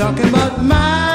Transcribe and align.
talking 0.00 0.28
about 0.30 0.64
my 0.64 1.09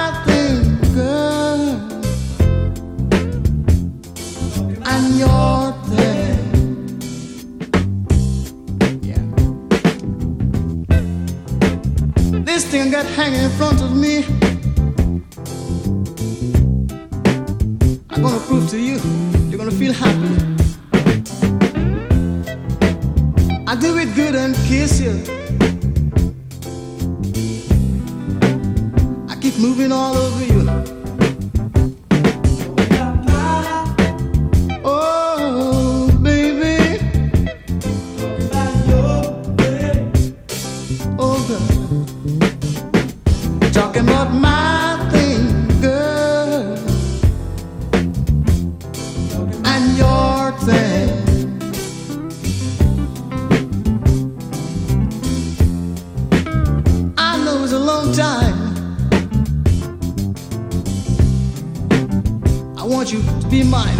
I 62.85 62.87
want 62.87 63.11
you 63.11 63.19
to 63.23 63.47
be 63.49 63.63
mine. 63.63 63.97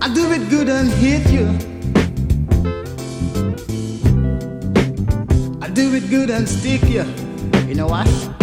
I 0.00 0.08
do 0.14 0.30
it 0.30 0.48
good 0.48 0.68
and 0.68 0.88
hit 0.90 1.28
you. 1.28 1.48
I 5.60 5.68
do 5.70 5.92
it 5.96 6.08
good 6.08 6.30
and 6.30 6.48
stick 6.48 6.84
you. 6.84 7.04
You 7.66 7.74
know 7.74 7.88
why? 7.88 8.33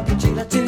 Tira 0.00 0.67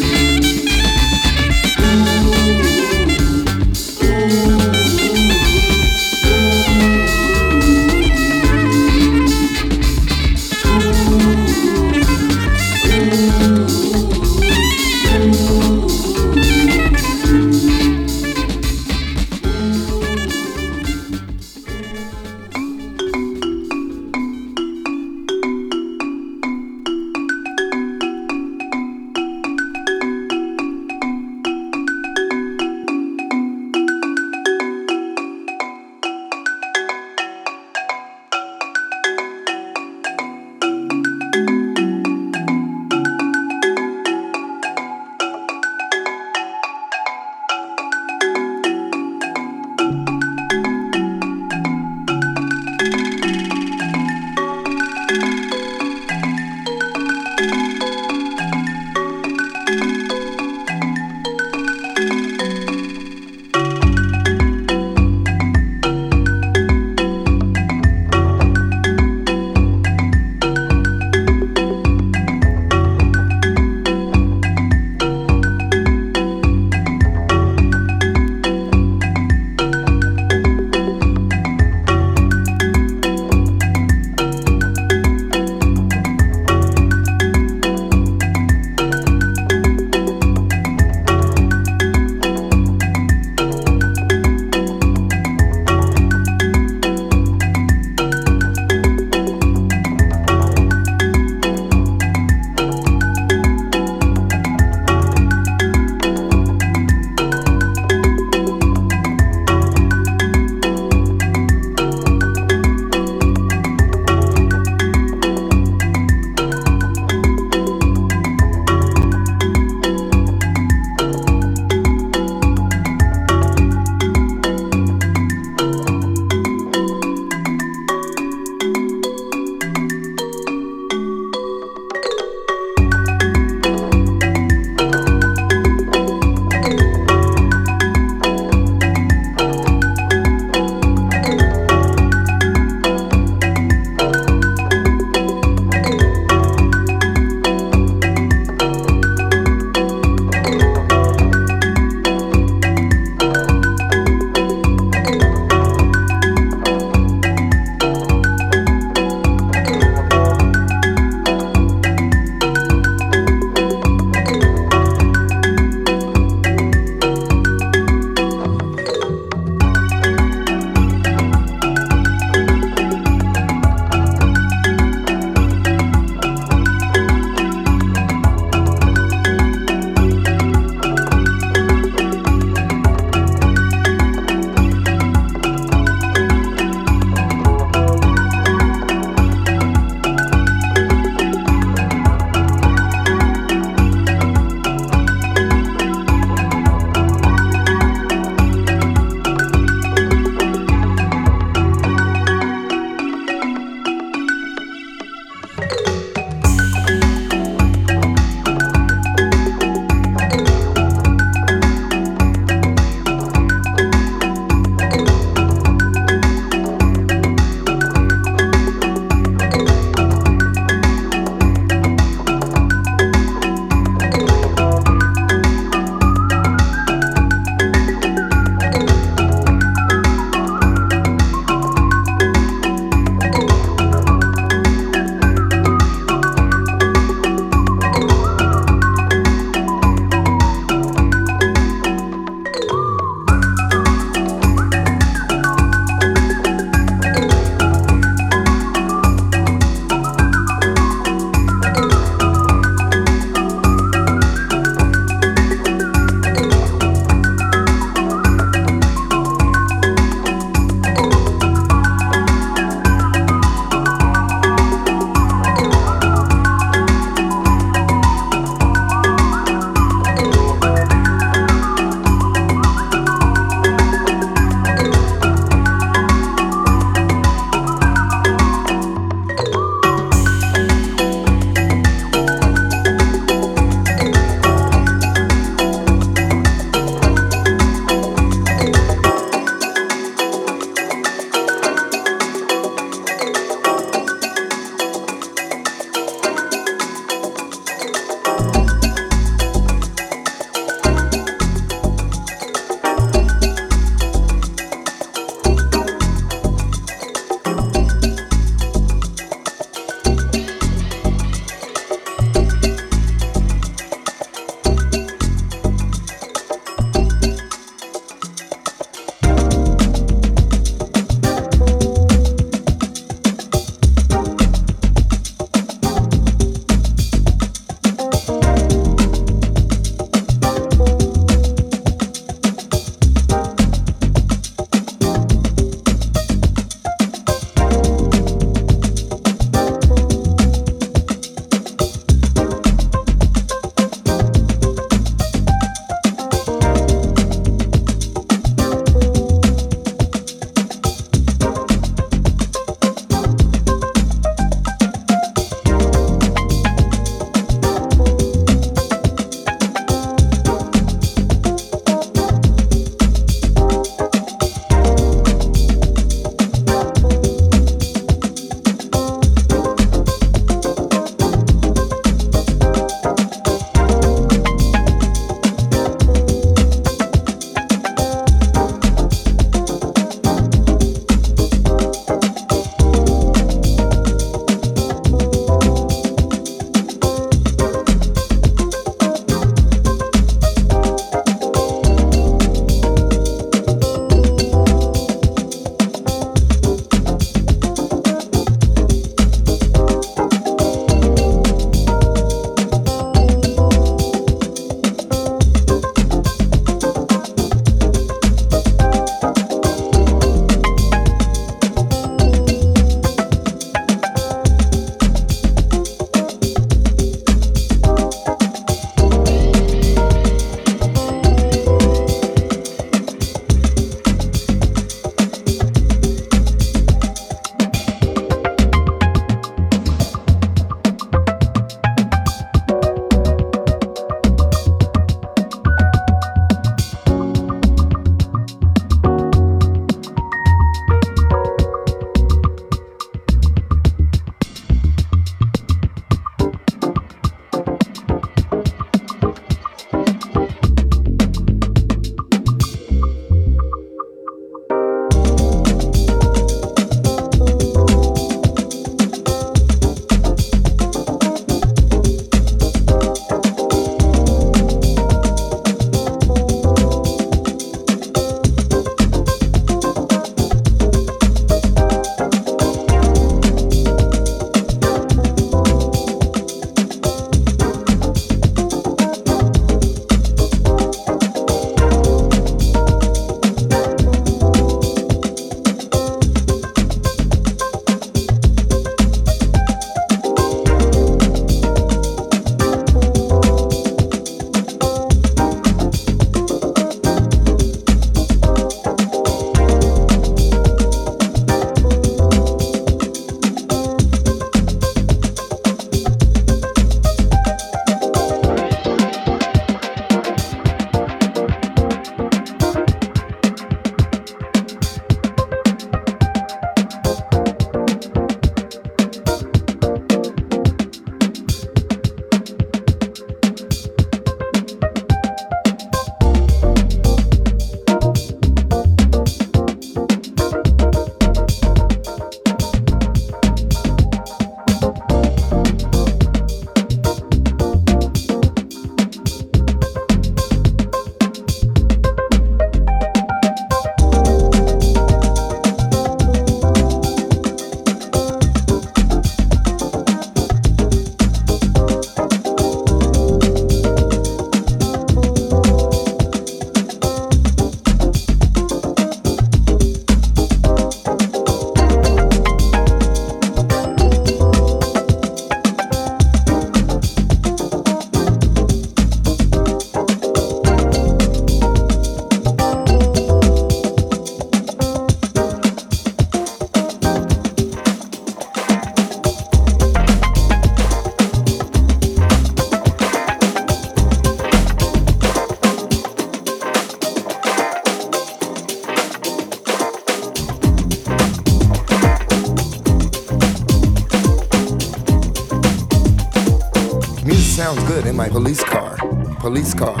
police 598.31 598.63
car. 598.63 598.95
Police 599.39 599.73
car. 599.73 600.00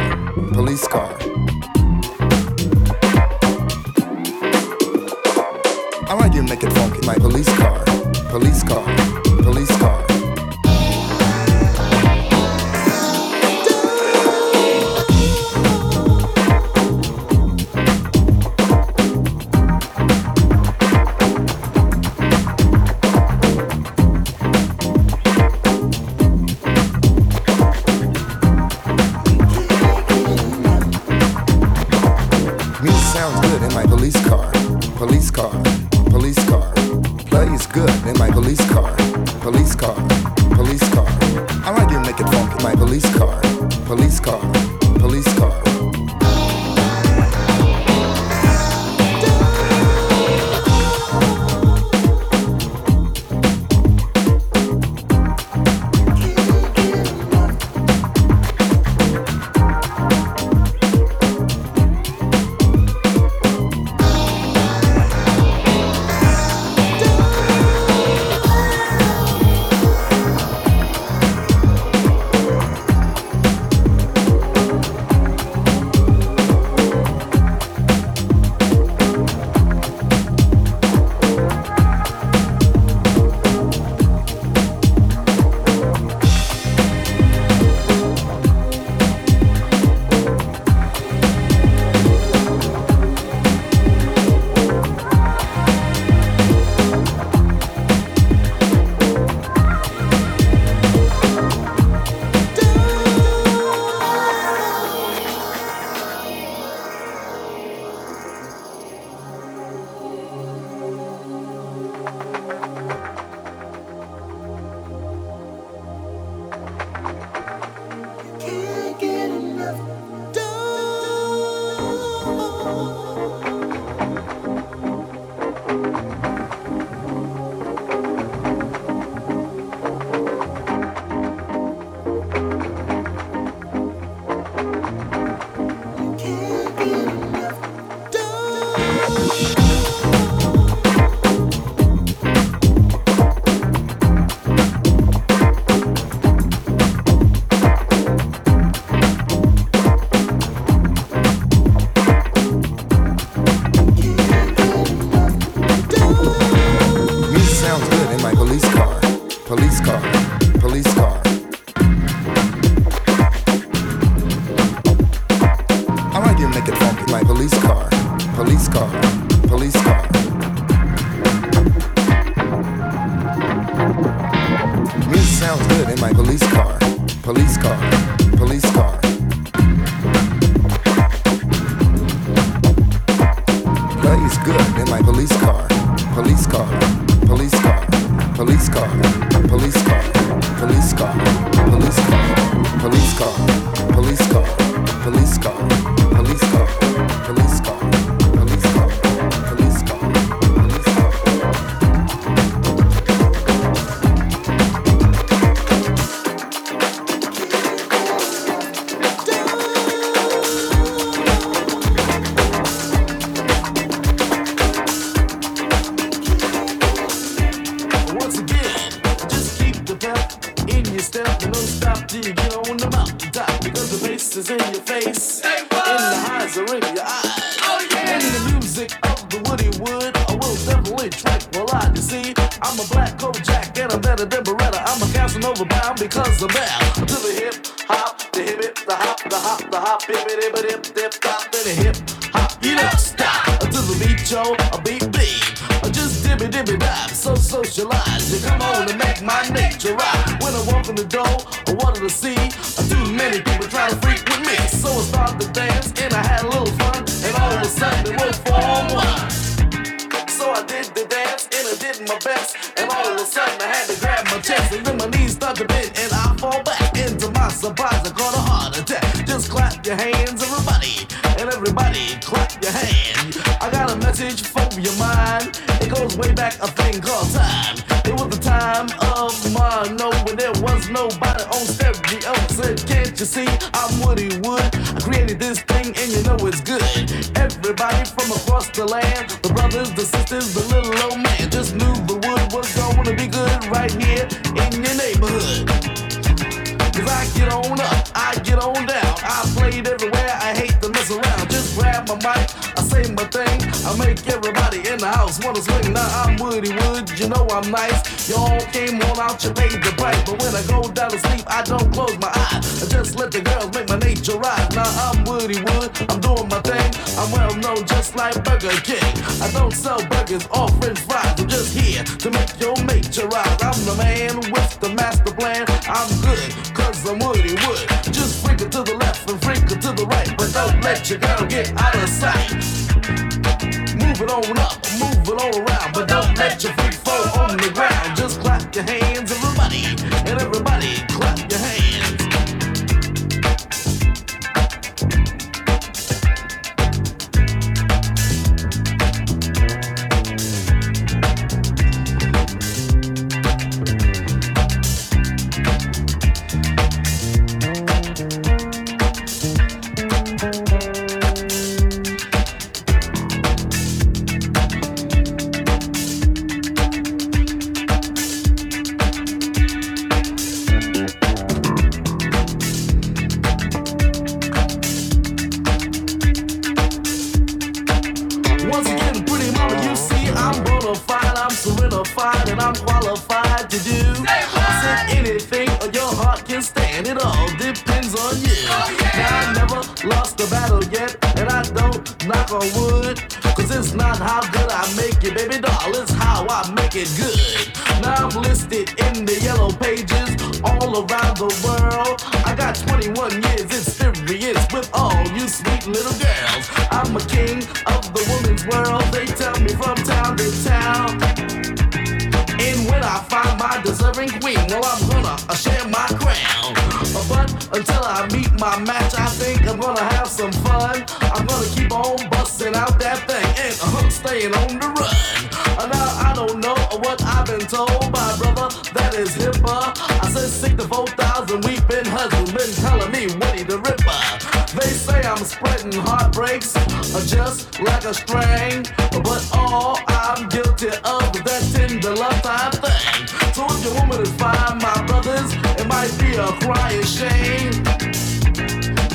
and 435.83 435.93
heartbreaks 435.93 436.75
are 436.75 437.25
just 437.25 437.79
like 437.81 438.03
a 438.05 438.13
string. 438.13 438.85
But 439.23 439.49
all 439.53 439.97
I'm 440.07 440.47
guilty 440.49 440.89
of 441.03 441.35
is 441.35 441.43
that 441.43 441.61
tender 441.73 442.15
love 442.15 442.41
type 442.41 442.73
thing. 442.73 443.27
So 443.53 443.65
if 443.65 443.83
your 443.83 443.93
woman 443.95 444.21
is 444.21 444.31
fine, 444.35 444.77
my 444.77 445.03
brothers, 445.07 445.53
it 445.79 445.87
might 445.87 446.13
be 446.19 446.35
a 446.35 446.47
crying 446.61 447.03
shame. 447.03 447.83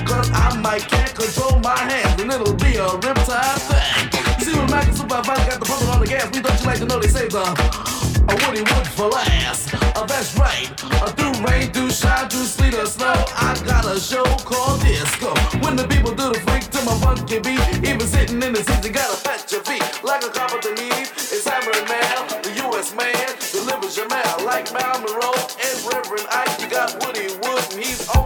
Cause 0.06 0.30
I 0.32 0.58
might 0.60 0.82
can't 0.88 1.14
control 1.14 1.58
my 1.60 1.78
hands 1.78 2.20
and 2.20 2.32
it'll 2.32 2.54
be 2.54 2.76
a 2.76 2.88
riptide 3.04 3.60
thing. 3.70 4.38
You 4.38 4.44
see, 4.44 4.58
when 4.58 4.70
Mac 4.70 4.86
and 4.86 4.96
Supervisor 4.96 5.50
got 5.50 5.60
the 5.60 5.66
pumping 5.66 5.88
on 5.88 6.00
the 6.00 6.06
gas, 6.06 6.26
we 6.34 6.40
don't 6.40 6.60
you 6.60 6.66
like 6.66 6.78
to 6.78 6.86
know 6.86 6.98
they 6.98 7.08
say 7.08 7.28
the 7.28 7.95
a 8.28 8.34
woody 8.46 8.62
wood 8.62 8.86
for 8.86 9.08
last. 9.08 9.72
A 9.72 10.00
uh, 10.00 10.06
that's 10.06 10.36
right, 10.38 10.70
a 11.02 11.08
through 11.16 11.36
rain, 11.46 11.72
through 11.72 11.90
shine, 11.90 12.28
through 12.28 12.44
sleet 12.44 12.74
or 12.74 12.86
snow, 12.86 13.14
I 13.36 13.54
got 13.64 13.84
a 13.86 13.98
show 14.00 14.24
called 14.44 14.80
disco. 14.82 15.34
When 15.64 15.76
the 15.76 15.86
people 15.86 16.14
do 16.14 16.32
the 16.32 16.40
freak 16.46 16.64
to 16.74 16.80
my 16.84 16.96
funky 17.00 17.38
beat, 17.38 17.60
even 17.88 18.06
sitting 18.06 18.42
in 18.42 18.52
the 18.52 18.62
seats, 18.62 18.86
you 18.86 18.92
gotta 18.92 19.16
pat 19.22 19.50
your 19.52 19.62
feet 19.62 19.84
like 20.02 20.24
a 20.24 20.30
cop 20.30 20.52
at 20.52 20.62
the 20.62 20.74
need. 20.74 21.06
It's 21.34 21.46
hammering 21.46 21.88
man, 21.88 22.42
the 22.42 22.52
U.S. 22.66 22.94
man 22.94 23.26
delivers 23.52 23.96
your 23.96 24.08
mail 24.08 24.36
like 24.44 24.72
Mal 24.72 25.00
Monroe 25.00 25.40
and 25.62 25.76
Reverend 25.86 26.26
Ike. 26.30 26.60
You 26.60 26.68
got 26.68 26.94
Woody 27.04 27.28
Wood, 27.42 27.62
and 27.72 27.80
he's 27.84 28.08
always 28.08 28.25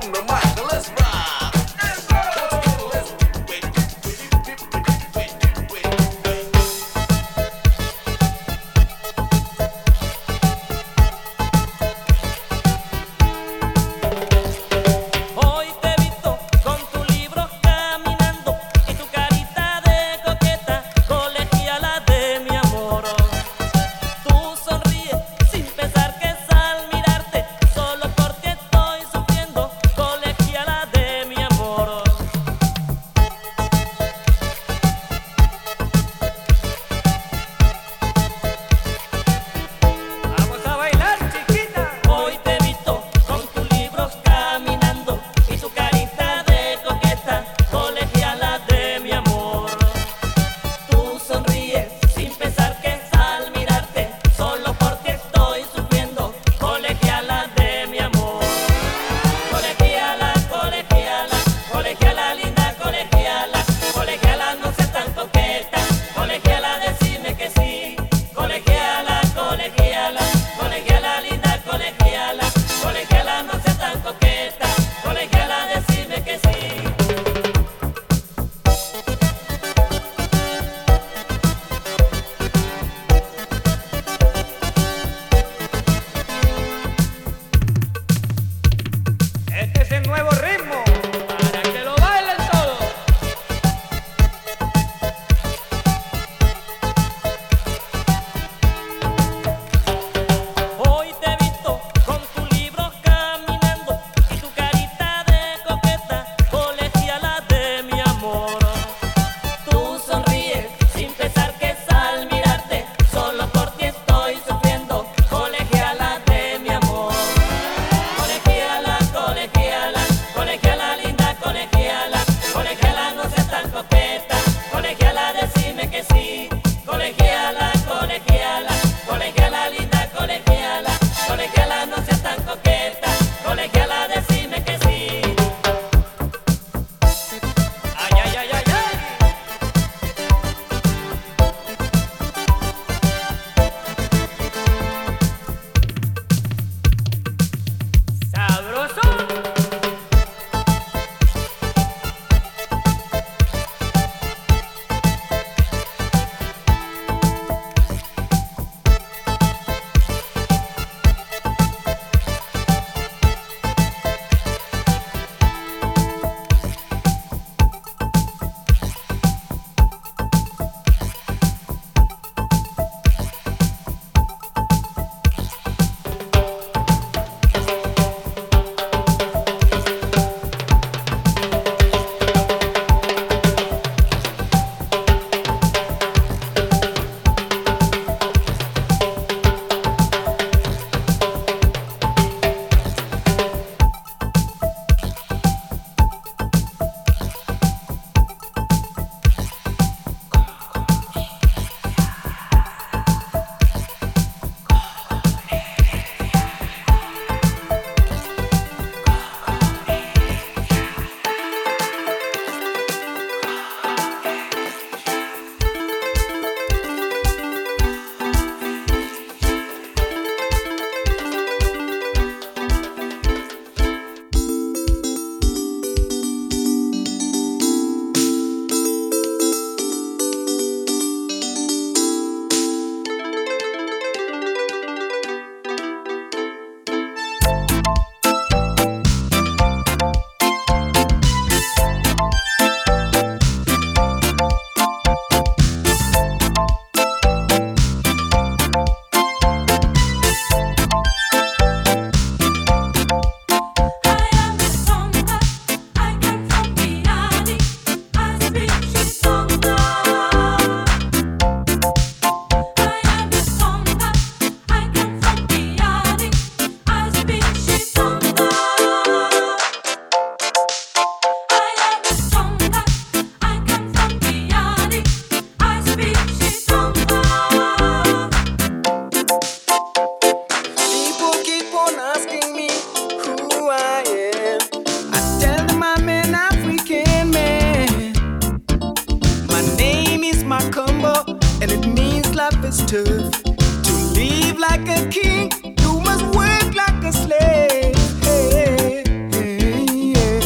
is 292.71 292.79
tough. 292.87 293.43
To 293.83 293.93
live 294.15 294.59
like 294.59 294.87
a 294.89 295.09
king, 295.09 295.51
you 295.83 296.01
must 296.01 296.25
work 296.37 296.75
like 296.75 297.03
a 297.03 297.13
slave. 297.13 297.97
Hey, 298.23 299.03
hey, 299.33 299.87
yeah. 300.15 300.41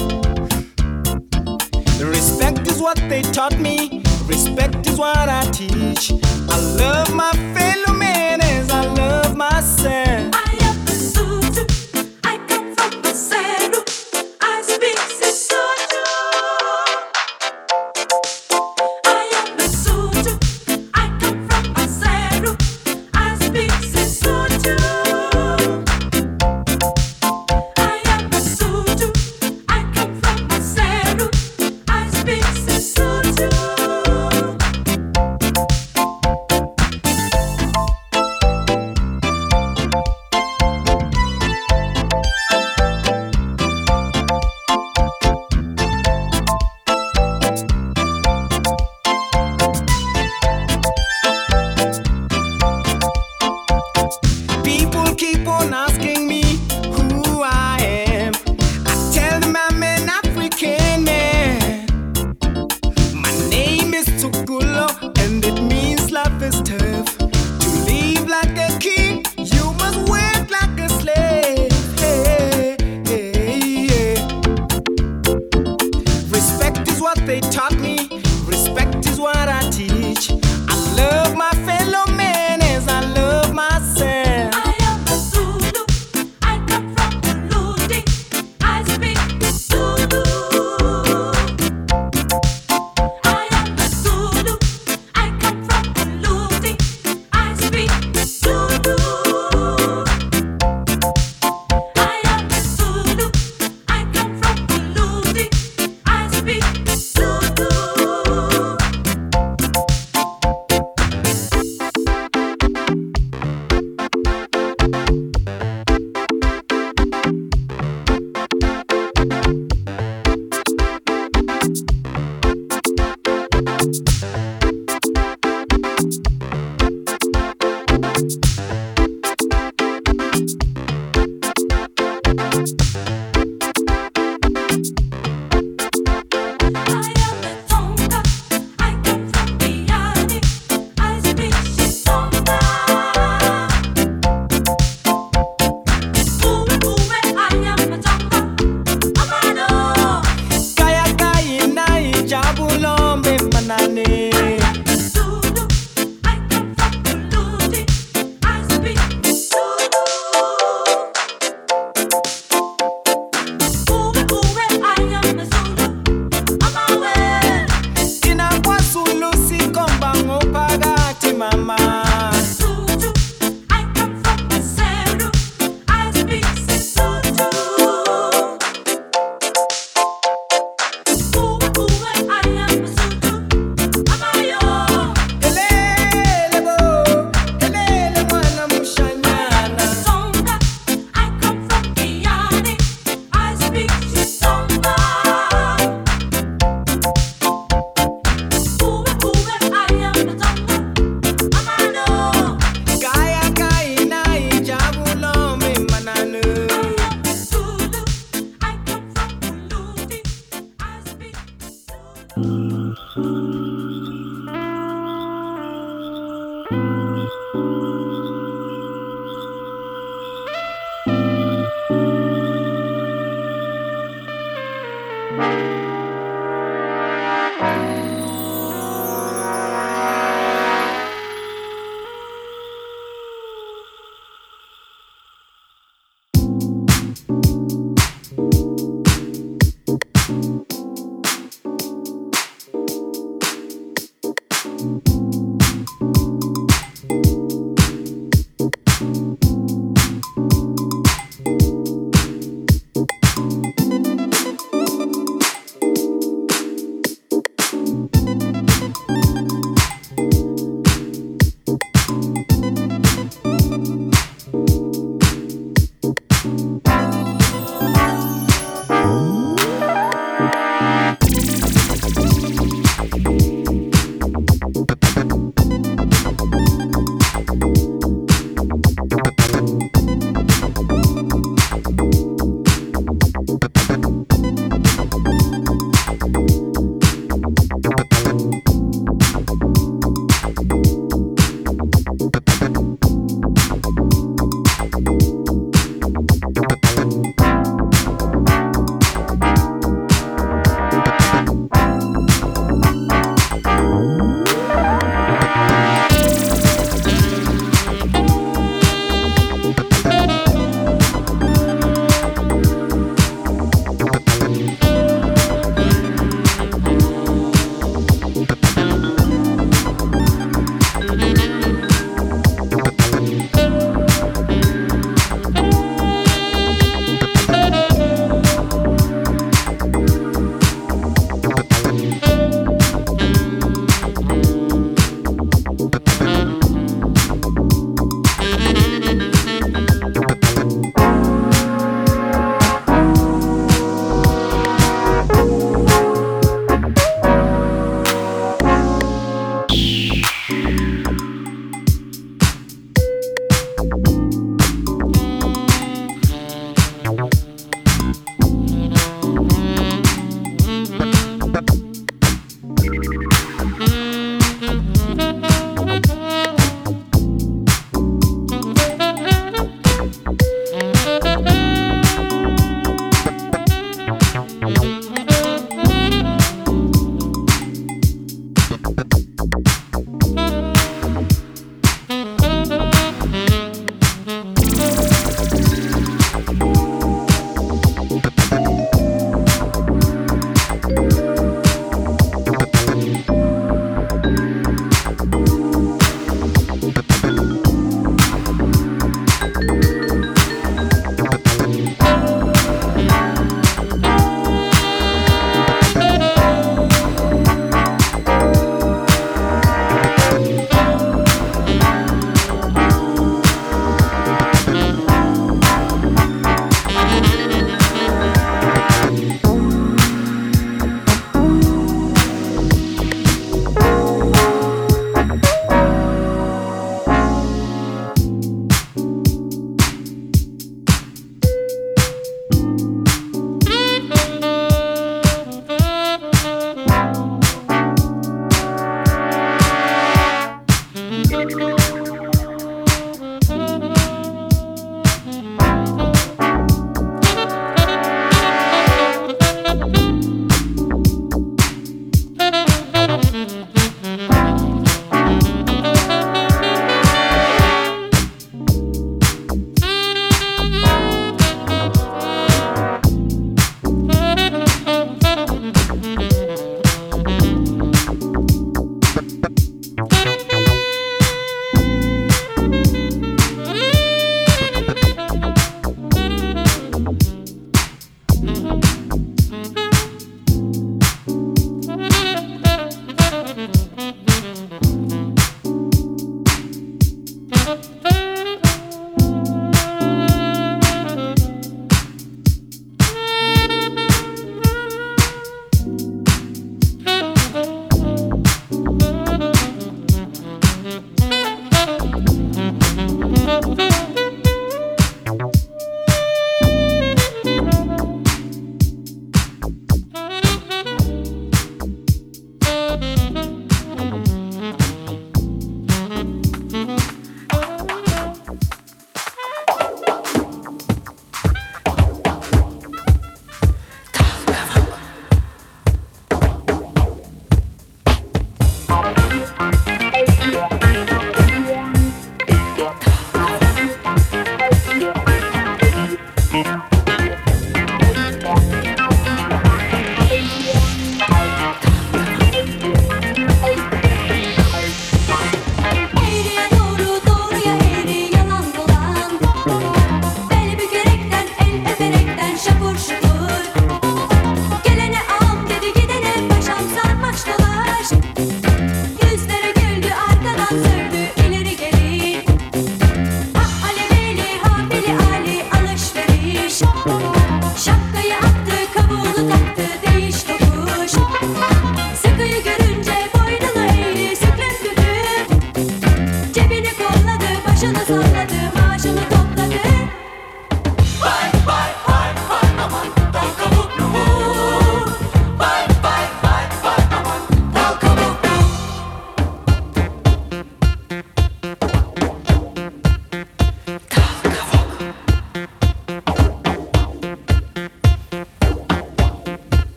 Respect 2.17 2.67
is 2.71 2.81
what 2.81 2.97
they 3.11 3.23
taught 3.23 3.59
me. 3.59 4.03
Respect 4.27 4.87
is 4.87 4.99
what 4.99 5.29
I 5.29 5.43
teach. 5.51 6.13
I 6.49 6.57
love 6.79 7.13
my 7.15 7.31
family. 7.33 7.64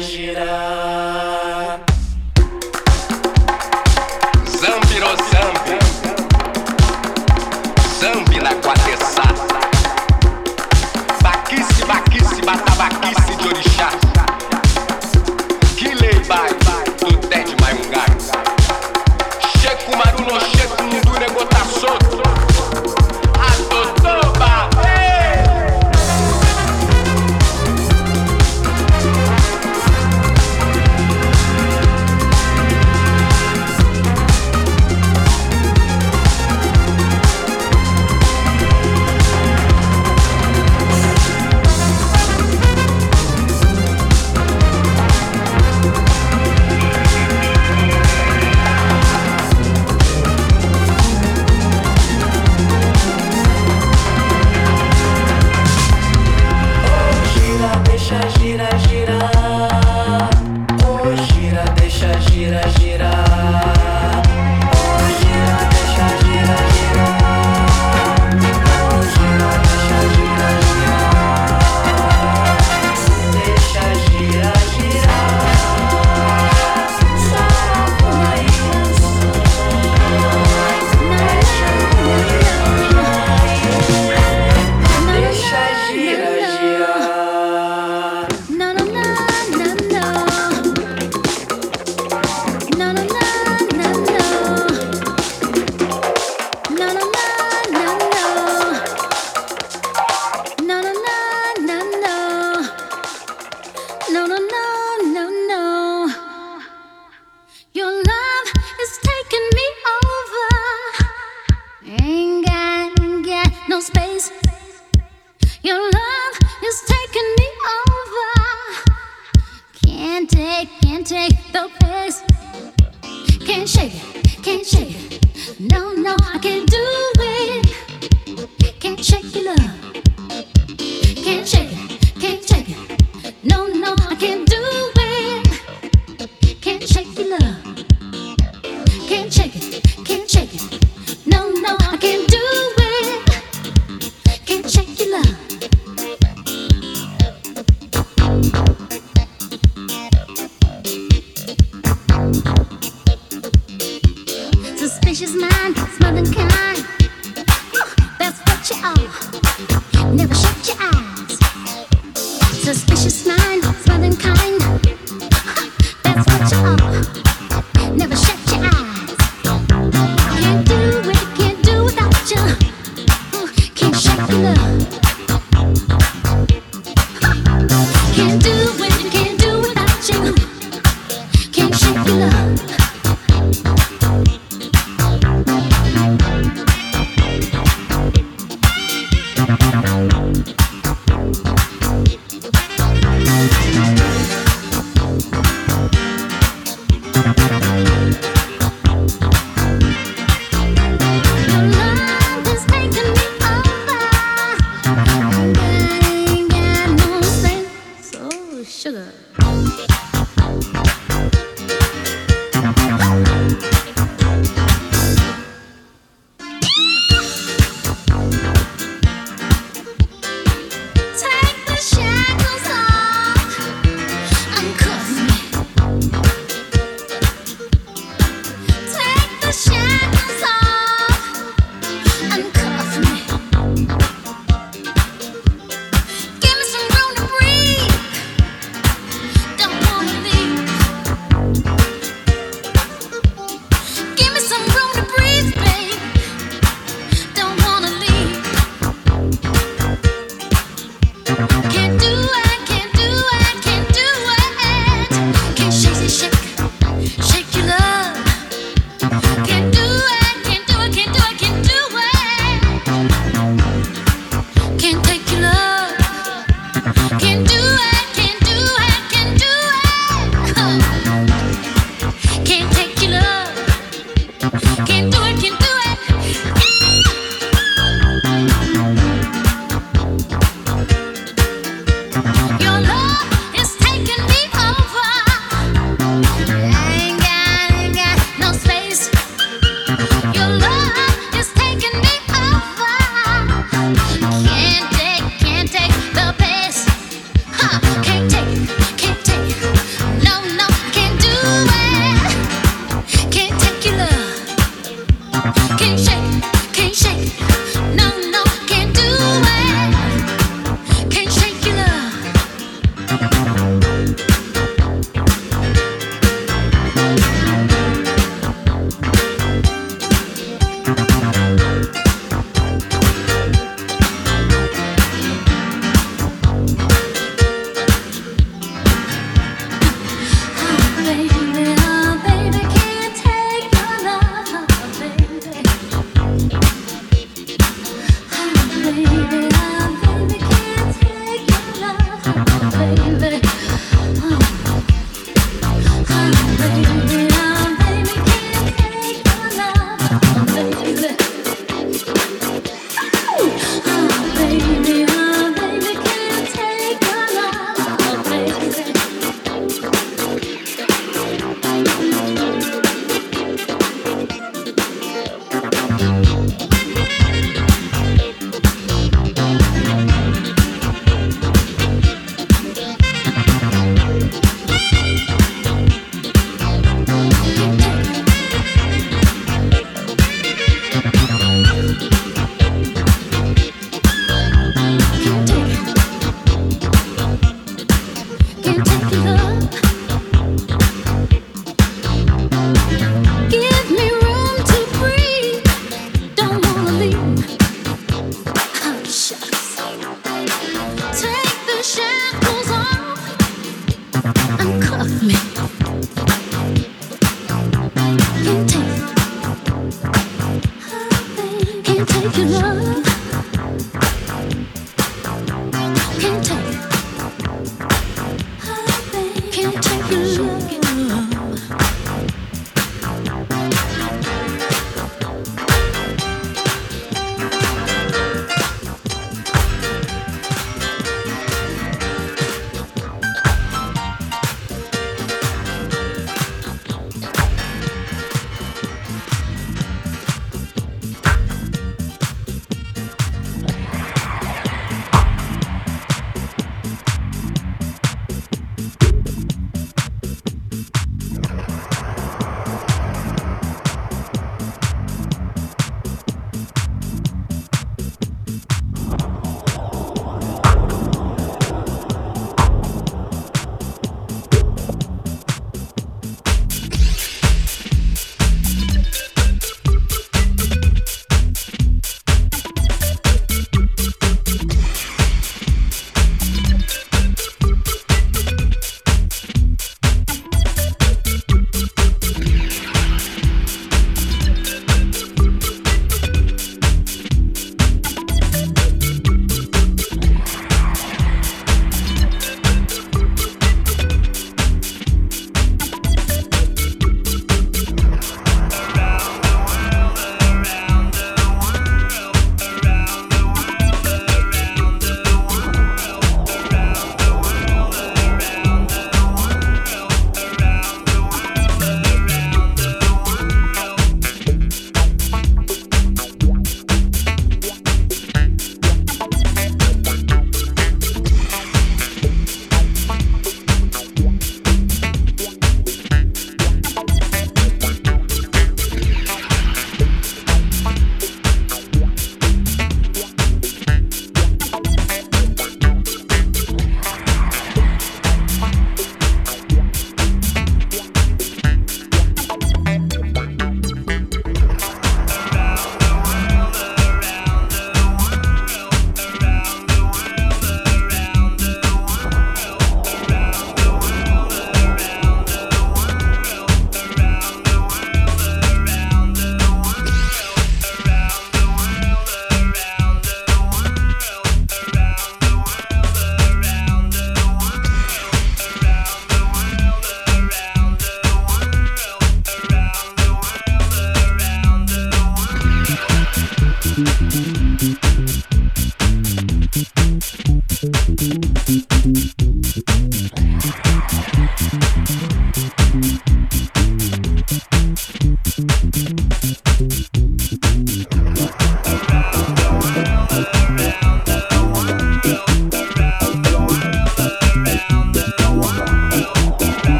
Girar, 0.00 0.79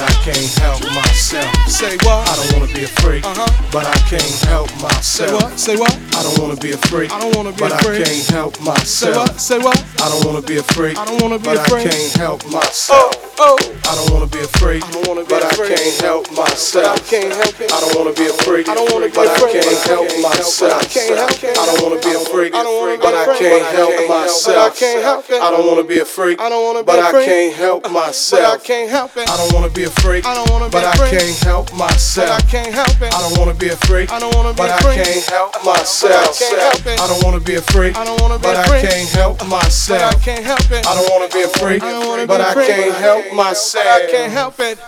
but 0.00 0.10
I 0.10 0.24
can't 0.24 0.58
help 0.58 0.80
myself. 0.94 1.68
Say 1.68 1.96
what? 2.04 2.28
I 2.28 2.36
don't 2.36 2.60
wanna 2.60 2.72
be 2.72 2.84
a 2.84 2.88
freak, 2.88 3.24
uh-huh. 3.24 3.70
but 3.70 3.86
I 3.86 3.98
can't 4.08 4.40
help 4.48 4.70
myself. 4.80 5.04
Say 5.04 5.32
what? 5.32 5.58
Say 5.58 5.76
what? 5.76 5.94
I 6.16 6.22
don't 6.22 6.38
wanna 6.38 6.56
be 6.56 6.72
a 6.72 6.78
freak. 6.78 7.12
I 7.12 7.20
don't 7.20 7.36
wanna 7.36 7.52
be 7.52 7.58
but 7.58 7.72
a 7.72 7.78
freak. 7.84 8.02
I 8.02 8.04
can't 8.04 8.26
help 8.28 8.60
myself. 8.60 8.86
Say 8.86 9.12
what? 9.12 9.40
Say 9.40 9.58
what? 9.58 10.00
I 10.00 10.08
don't 10.08 10.24
wanna 10.24 10.46
be 10.46 10.56
a 10.56 10.62
freak. 10.62 10.96
I 10.96 11.04
don't 11.04 11.20
wanna 11.20 11.38
be 11.38 11.44
but 11.44 11.58
a 11.58 11.70
freak. 11.70 11.86
I 11.86 11.90
can't 11.90 12.12
help 12.16 12.44
myself. 12.50 13.12
Oh. 13.14 13.29
Oh, 13.42 13.56
I 13.88 13.96
don't 13.96 14.12
wanna 14.12 14.28
be 14.28 14.36
a 14.44 14.50
freak, 14.60 14.84
I 14.84 14.90
don't 14.92 15.08
wanna 15.08 15.24
be 15.24 15.32
but 15.32 15.40
I 15.40 15.48
can't 15.56 15.96
help 16.04 16.28
myself. 16.36 16.92
I 16.92 17.00
can't 17.08 17.32
help 17.32 17.56
it. 17.56 17.72
I 17.72 17.80
don't 17.80 17.96
wanna 17.96 18.12
be 18.12 18.28
a 18.28 18.36
freak, 18.44 18.68
I 18.68 18.74
don't 18.76 18.92
wanna 18.92 19.08
be 19.08 19.16
but 19.16 19.32
I 19.32 19.40
can't 19.48 19.80
help 19.88 20.12
myself. 20.20 20.76
I 20.76 20.84
can't 20.84 21.16
help 21.16 21.40
it. 21.40 21.56
I 21.56 21.64
don't 21.64 21.80
wanna 21.80 22.00
be 22.04 22.12
a 22.12 22.20
freak, 22.20 22.52
I 22.52 22.60
don't 22.60 22.76
wanna 22.76 23.00
but 23.00 23.16
I 23.16 23.24
can't 23.40 23.64
help 23.72 23.96
myself. 24.04 24.60
I 24.60 24.76
can't 24.76 25.00
help 25.00 25.30
it. 25.32 25.40
I 25.40 25.50
don't 25.50 25.64
wanna 25.64 25.84
be 25.88 25.98
a 26.00 26.04
freak, 26.04 26.36
I 26.38 26.50
don't 26.50 26.64
wanna 26.68 26.84
be 26.84 26.92
but 26.92 27.00
I 27.00 27.12
can't 27.24 27.54
help 27.56 27.88
myself. 27.88 28.44
I 28.44 28.58
can't 28.60 28.90
help 28.92 29.16
it. 29.16 29.24
I 29.24 29.36
don't 29.40 29.52
wanna 29.56 29.72
be 29.72 29.84
a 29.88 29.90
freak, 29.96 30.26
I 30.28 30.34
don't 30.36 30.50
wanna 30.52 30.68
be 30.68 30.76
but 30.76 30.84
I 30.84 30.92
can't 31.08 31.40
help 31.40 31.72
myself. 31.72 32.28
I 32.28 32.44
can't 32.44 32.74
help 32.76 33.00
it. 33.00 33.08
I 33.08 33.20
don't 33.24 33.38
wanna 33.40 33.56
be 33.56 33.68
a 33.72 33.76
freak, 33.88 34.12
I 34.12 34.18
don't 34.20 34.36
wanna 34.36 34.52
be 34.52 34.60
but 34.60 34.68
I 34.68 34.84
can't 34.84 35.24
help 35.32 35.56
myself. 35.64 36.12
I 36.12 36.36
can't 36.36 36.60
help 36.60 36.84
it. 36.84 37.00
I 37.00 37.08
don't 37.08 37.24
wanna 37.24 37.40
be 37.40 37.56
a 37.56 37.62
freak, 37.72 37.96
I 37.96 38.04
don't 38.04 38.20
wanna 38.20 38.36
be 38.36 38.42
but 38.44 38.56
I 38.60 38.84
can't 38.84 39.08
help 39.16 39.40
myself. 39.48 40.12
I 40.12 40.18
can't 40.20 40.44
help 40.44 40.68
it. 40.68 40.84
I 40.84 40.92
don't 40.92 41.08
wanna 41.08 41.28
be 41.32 41.40
a 41.40 41.48
freak, 41.48 41.80
but 41.80 42.40
I 42.44 42.52
can't 42.52 42.94
help 43.00 43.29
myself. 43.34 43.86
I 43.86 44.10
can't 44.10 44.32
help 44.32 44.60
it. 44.60 44.78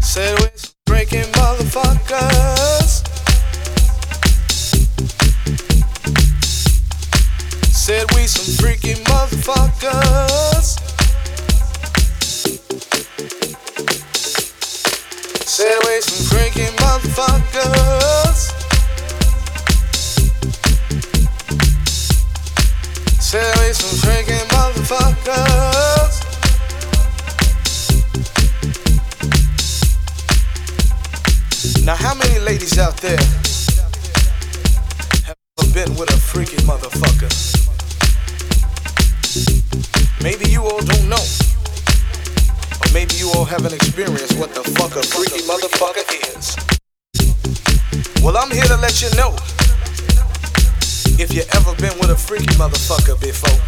Said 0.00 0.38
we 0.40 0.48
some 0.56 0.74
drinking 0.86 1.32
motherfuckers. 1.32 3.06
Said 7.72 8.06
we 8.14 8.26
some 8.26 8.54
freaky 8.56 8.94
motherfuckers. 9.04 10.41
Freaky 16.52 16.70
motherfuckers. 16.76 18.52
Said 23.20 23.58
we 23.58 23.72
some 23.72 23.98
freaky 24.00 24.38
motherfuckers. 24.48 26.14
Now, 31.84 31.96
how 31.96 32.14
many 32.14 32.38
ladies 32.40 32.78
out 32.78 32.96
there 32.98 33.18
have 35.24 35.36
ever 35.58 35.72
been 35.72 35.96
with 35.96 36.10
a 36.10 36.18
freaky 36.18 36.56
motherfucker? 36.62 37.30
Maybe 40.22 40.50
you 40.50 40.62
all 40.62 40.80
don't 40.80 41.08
know. 41.08 41.41
Maybe 42.92 43.14
you 43.16 43.30
all 43.34 43.46
haven't 43.46 43.72
experienced 43.72 44.38
what 44.38 44.54
the 44.54 44.62
fuck 44.76 44.94
a 44.96 45.02
freaky 45.02 45.40
motherfucker 45.48 46.04
is. 46.36 46.54
Well, 48.22 48.36
I'm 48.36 48.50
here 48.50 48.64
to 48.64 48.76
let 48.76 49.00
you 49.00 49.08
know. 49.16 49.34
If 51.18 51.32
you 51.32 51.42
ever 51.54 51.74
been 51.76 51.98
with 51.98 52.10
a 52.10 52.16
freaky 52.16 52.52
motherfucker 52.60 53.18
before. 53.18 53.58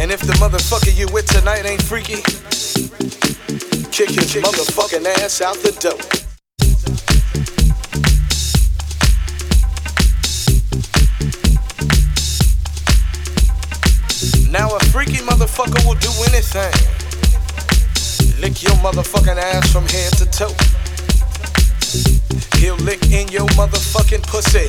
And 0.00 0.10
if 0.10 0.20
the 0.20 0.32
motherfucker 0.34 0.96
you 0.96 1.06
with 1.12 1.26
tonight 1.26 1.64
ain't 1.64 1.82
freaky, 1.82 2.22
kick 3.92 4.10
his 4.10 4.34
motherfucking 4.34 5.06
ass 5.22 5.40
out 5.40 5.56
the 5.58 5.70
door. 5.78 6.00
Now 14.50 14.74
a 14.74 14.80
freaky 14.86 15.18
motherfucker 15.18 15.86
will 15.86 15.94
do 15.94 16.10
anything. 16.26 16.72
Lick 18.40 18.64
your 18.64 18.74
motherfucking 18.82 19.36
ass 19.36 19.72
from 19.72 19.86
head 19.86 20.12
to 20.18 20.26
toe. 20.26 20.54
He'll 22.58 22.74
lick 22.84 23.00
in 23.12 23.28
your 23.28 23.46
motherfucking 23.54 24.24
pussy. 24.24 24.68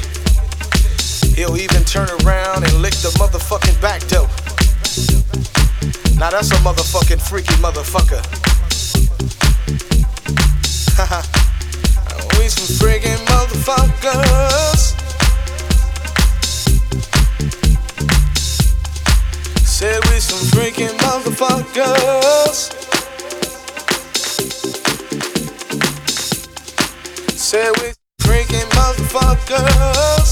He'll 1.35 1.57
even 1.57 1.83
turn 1.85 2.09
around 2.21 2.63
and 2.63 2.73
lick 2.81 2.93
the 3.01 3.09
motherfucking 3.17 3.81
back 3.81 4.01
door. 4.07 4.27
Now 6.19 6.29
that's 6.29 6.51
a 6.51 6.61
motherfucking 6.61 7.19
freaky 7.19 7.55
motherfucker. 7.55 8.21
we 12.37 12.47
some 12.49 12.67
freaking 12.77 13.17
motherfuckers. 13.25 15.10
Said 19.81 20.03
we 20.11 20.19
some 20.19 20.45
freaking 20.51 20.95
motherfuckers. 20.99 22.69
Said 27.35 27.71
we 27.79 27.93
freaking 28.21 28.69
motherfuckers. 28.77 30.27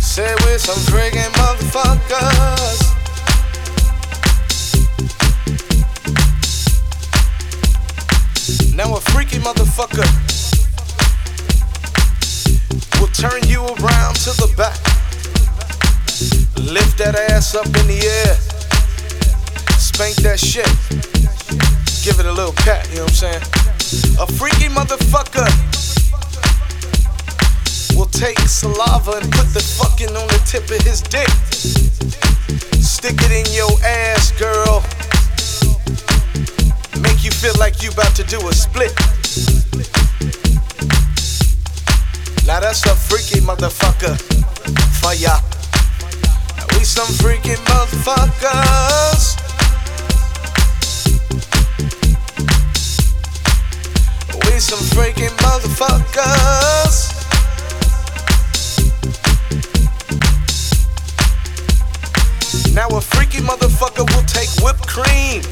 Said 0.00 0.36
we 0.46 0.56
some 0.56 0.82
freaking 0.90 1.32
motherfuckers. 1.34 2.80
Now 8.74 8.96
a 8.96 9.00
freaky 9.02 9.36
motherfucker 9.36 10.41
will 13.00 13.08
turn 13.08 13.42
you 13.48 13.60
around 13.60 14.16
to 14.16 14.30
the 14.38 14.52
back. 14.56 14.78
Lift 16.56 16.98
that 16.98 17.14
ass 17.30 17.54
up 17.54 17.66
in 17.66 17.86
the 17.86 18.00
air. 18.00 18.34
Spank 19.78 20.16
that 20.22 20.38
shit. 20.38 20.68
Give 22.04 22.18
it 22.18 22.26
a 22.26 22.32
little 22.32 22.54
pat, 22.64 22.88
you 22.90 22.96
know 22.96 23.04
what 23.04 23.22
I'm 23.22 23.40
saying? 23.40 23.42
A 24.18 24.26
freaky 24.26 24.68
motherfucker 24.68 25.46
will 27.96 28.06
take 28.06 28.38
saliva 28.40 29.12
and 29.22 29.30
put 29.32 29.46
the 29.52 29.60
fucking 29.60 30.08
on 30.16 30.26
the 30.28 30.40
tip 30.46 30.64
of 30.70 30.80
his 30.82 31.02
dick. 31.02 31.28
Stick 32.82 33.16
it 33.18 33.32
in 33.32 33.46
your 33.52 33.70
ass, 33.84 34.32
girl. 34.32 34.82
Make 37.02 37.24
you 37.24 37.30
feel 37.30 37.54
like 37.58 37.82
you 37.82 37.90
about 37.90 38.14
to 38.16 38.24
do 38.24 38.38
a 38.48 38.52
split. 38.52 38.92
Now 42.44 42.58
that's 42.58 42.84
a 42.86 42.94
freaky 42.96 43.40
motherfucker 43.40 44.18
for 45.00 45.14
ya. 45.14 45.38
We 46.74 46.84
some 46.84 47.06
freaky 47.06 47.54
motherfuckers. 47.70 49.38
We 54.44 54.58
some 54.58 54.82
freaky 54.90 55.28
motherfuckers. 55.38 57.12
Now 62.74 62.88
a 62.88 63.00
freaky 63.00 63.38
motherfucker 63.38 64.04
will 64.14 64.26
take 64.26 64.50
whipped 64.64 64.88
cream. 64.88 65.42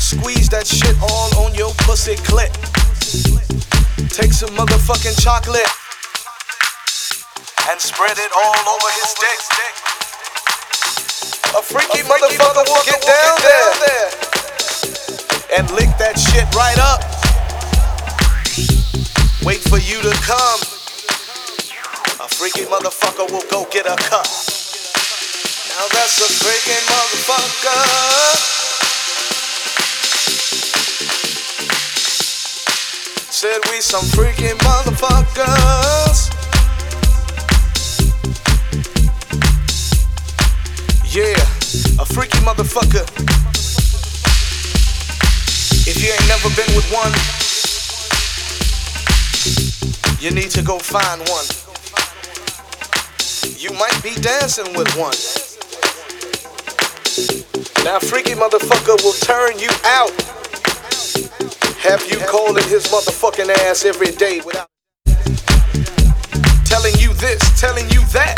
Squeeze 0.00 0.48
that 0.48 0.66
shit 0.66 0.96
all 1.00 1.46
on 1.46 1.54
your 1.54 1.72
pussy 1.86 2.16
clit. 2.16 2.50
Take 4.08 4.32
some 4.32 4.50
motherfucking 4.56 5.20
chocolate 5.20 5.68
and 7.68 7.80
spread 7.80 8.16
it 8.16 8.32
all 8.32 8.56
over 8.72 8.88
his 8.96 9.12
dick. 9.20 9.40
A 11.56 11.62
freaky, 11.62 12.02
motherfucker 12.08 12.64
will 12.68 12.84
get 12.84 13.02
down 13.02 13.36
there 13.42 14.10
and 15.58 15.70
lick 15.72 15.90
that 15.98 16.16
shit 16.16 16.46
right 16.54 16.78
up. 16.78 17.02
Wait 19.44 19.60
for 19.60 19.78
you 19.78 20.00
to 20.00 20.14
come. 20.22 20.60
A 22.24 22.28
freaky 22.28 22.64
motherfucker 22.70 23.30
will 23.30 23.44
go 23.50 23.66
get 23.70 23.86
a 23.86 23.96
cup. 23.96 24.26
Now 25.74 25.88
that's 25.92 26.20
a 26.20 26.28
freaking 26.44 26.84
motherfucker. 26.88 28.59
Said 33.40 33.62
we 33.70 33.80
some 33.80 34.04
freaking 34.04 34.58
motherfuckers. 34.58 36.28
Yeah, 41.08 41.40
a 41.98 42.04
freaky 42.04 42.36
motherfucker. 42.40 43.08
If 45.88 46.02
you 46.04 46.12
ain't 46.12 46.28
never 46.28 46.50
been 46.54 46.68
with 46.76 46.84
one, 46.92 47.14
you 50.20 50.30
need 50.32 50.50
to 50.50 50.60
go 50.60 50.78
find 50.78 51.22
one. 51.30 51.46
You 53.56 53.72
might 53.78 53.98
be 54.02 54.20
dancing 54.20 54.76
with 54.76 54.94
one. 54.98 55.16
Now, 57.86 58.00
freaky 58.00 58.34
motherfucker 58.34 59.02
will 59.02 59.14
turn 59.14 59.58
you 59.58 59.70
out. 59.86 60.30
Have 61.80 62.06
you 62.10 62.18
calling 62.18 62.62
his 62.64 62.88
motherfucking 62.88 63.48
ass 63.64 63.86
every 63.86 64.10
day 64.12 64.42
without 64.44 64.68
telling 66.66 66.94
you 66.98 67.14
this, 67.14 67.40
telling 67.58 67.88
you 67.88 68.04
that, 68.12 68.36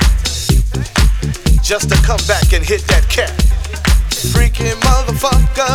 just 1.61 1.89
to 1.91 1.97
come 2.07 2.21
back 2.29 2.53
and 2.53 2.65
hit 2.65 2.83
that 2.87 3.05
cat. 3.11 3.33
Freaking 4.31 4.79
motherfucker. 4.87 5.75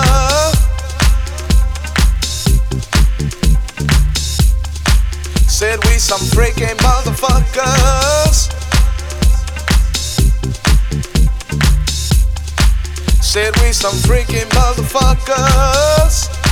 Said 5.49 5.83
we 5.83 5.99
some 5.99 6.21
freaking 6.21 6.77
motherfuckers. 6.77 8.47
Said 13.21 13.53
we 13.57 13.73
some 13.73 13.93
freaking 14.07 14.47
motherfuckers. 14.51 16.46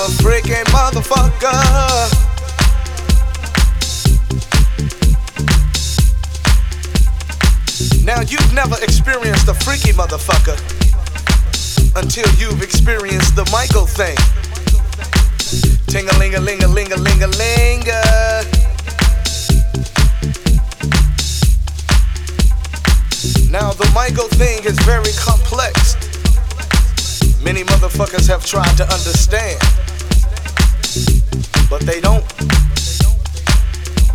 A 0.00 0.08
freaking 0.22 0.64
motherfucker. 0.72 1.52
Now 8.02 8.22
you've 8.22 8.54
never 8.54 8.76
experienced 8.82 9.48
a 9.48 9.54
freaky 9.54 9.92
motherfucker 9.92 10.56
until 11.96 12.26
you've 12.38 12.62
experienced 12.62 13.36
the 13.36 13.44
Michael 13.52 13.84
thing. 13.84 14.16
Ting 15.88 16.08
a 16.08 16.18
ling 16.18 16.34
a 16.34 16.40
ling 16.40 16.62
a 16.62 16.96
Now 23.50 23.72
the 23.72 23.90
Michael 23.94 24.28
thing 24.28 24.64
is 24.64 24.78
very 24.80 25.12
complex. 25.18 25.96
Many 27.42 27.64
motherfuckers 27.64 28.28
have 28.28 28.44
tried 28.46 28.76
to 28.76 28.84
understand, 28.84 29.58
but 31.70 31.82
they 31.82 32.00
don't. 32.00 32.24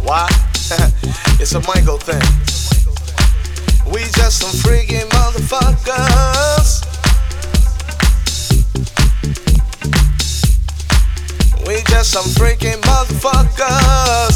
Why? 0.04 0.28
it's 1.40 1.54
a 1.54 1.62
Michael 1.62 1.98
thing. 1.98 2.22
We 3.92 4.02
just 4.12 4.40
some 4.42 4.52
freaking 4.60 5.08
motherfuckers. 5.10 6.84
We 11.66 11.82
just 11.88 12.12
some 12.12 12.26
freaking 12.26 12.82
motherfuckers. 12.82 14.36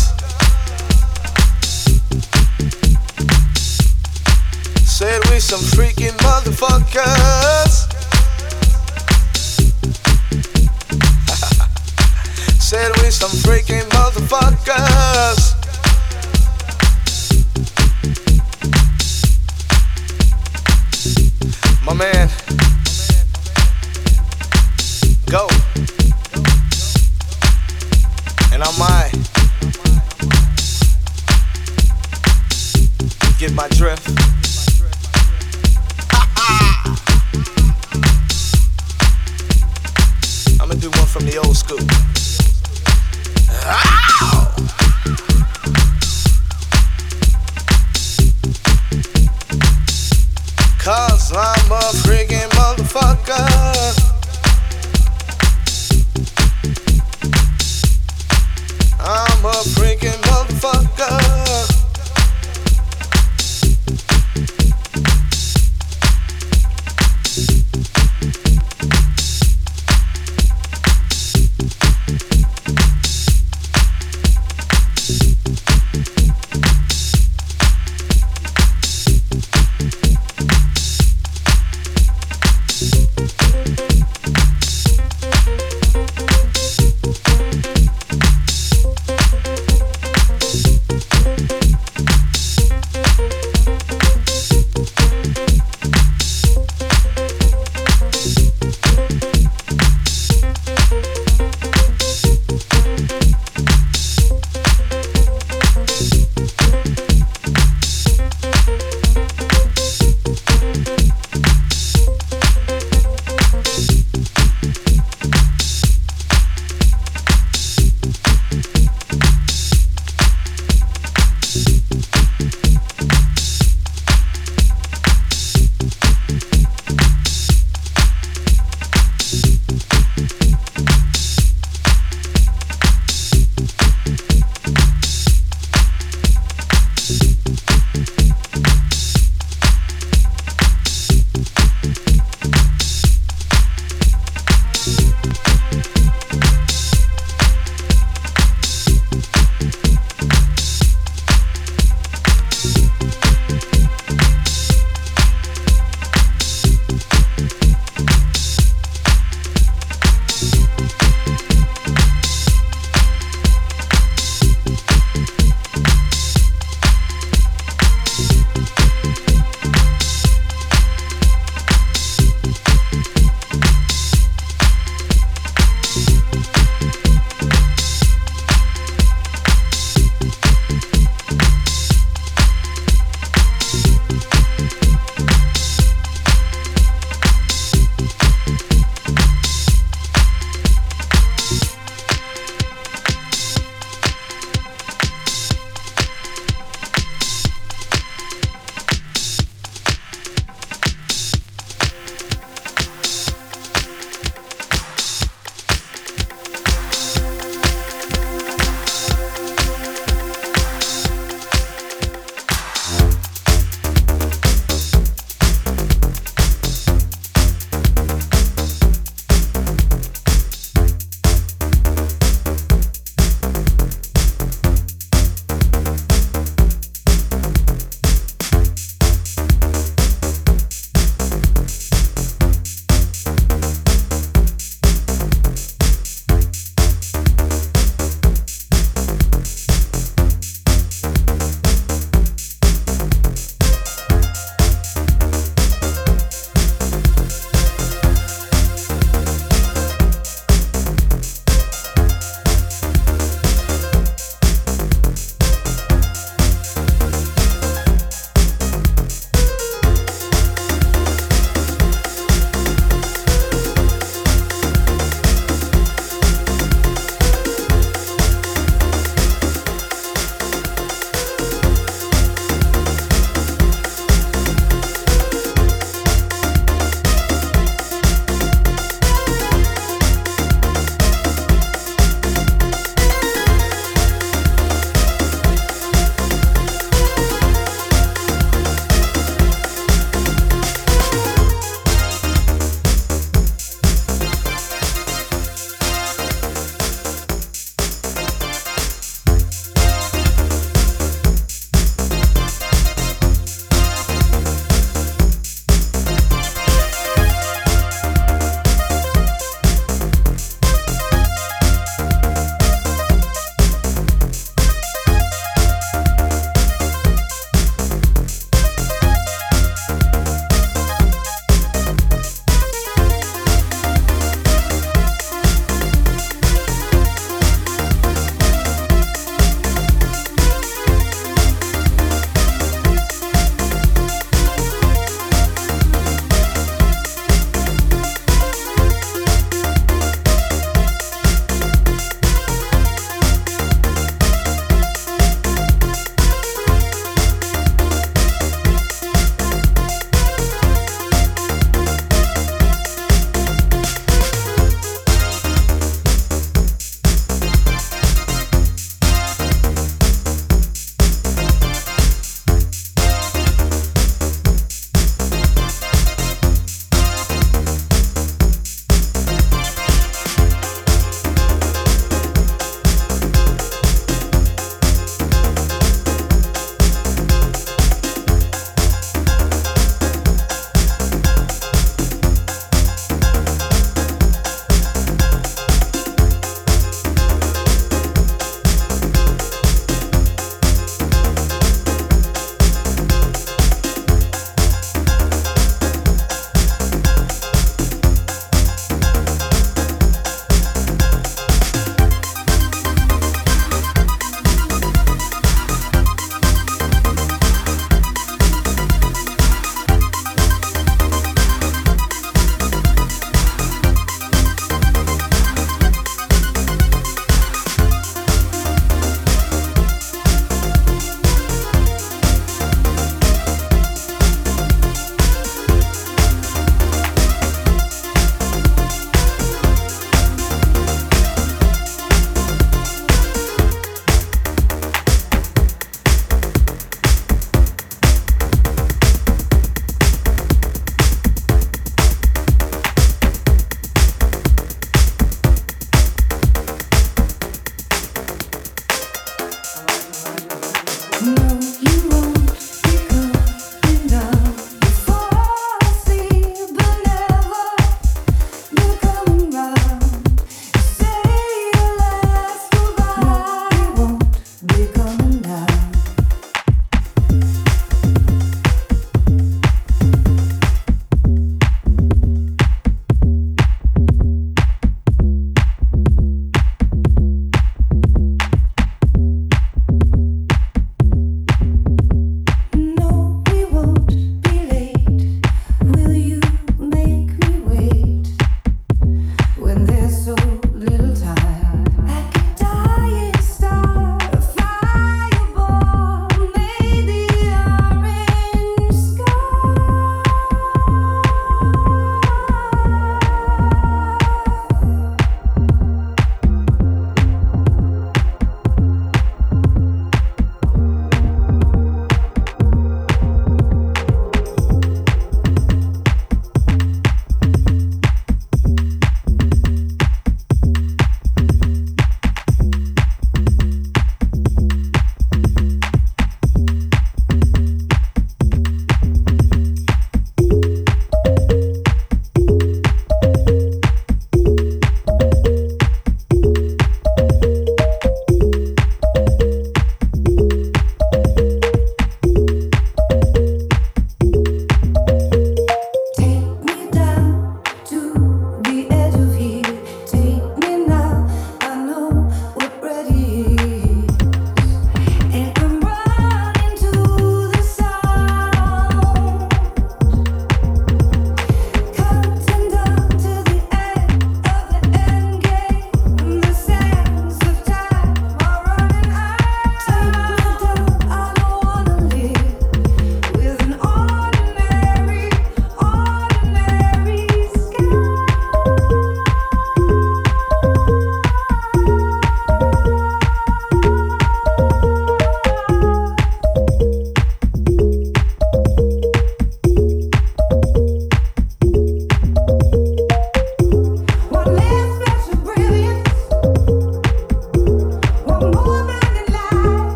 Said 4.86 5.22
we 5.30 5.40
some 5.40 5.60
freaking 5.60 6.18
motherfuckers. 6.20 7.99
Said 12.70 12.92
we 13.02 13.10
some 13.10 13.32
freaking 13.32 13.82
motherfuckers. 13.90 15.56
My 21.84 21.96
man. 21.96 22.30
Go. 25.26 25.48
And 28.54 28.62
I 28.62 28.72
might 28.78 29.14
get 33.40 33.52
my 33.54 33.68
drift. 33.70 34.08
I'ma 40.62 40.76
do 40.76 40.92
one 40.92 41.08
from 41.08 41.26
the 41.26 41.42
old 41.44 41.58
school. 41.58 42.19
Ow! 43.72 44.09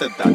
I'll 0.00 0.08
that 0.10 0.27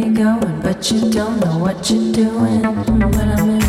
me 0.00 0.14
going, 0.14 0.60
but 0.60 0.90
you 0.90 1.10
don't 1.10 1.40
know 1.40 1.58
what 1.58 1.90
you're 1.90 2.12
doing. 2.12 2.62
But 2.62 3.28
I'm 3.38 3.50
in 3.50 3.59